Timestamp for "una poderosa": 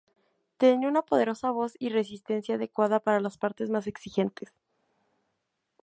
0.89-1.51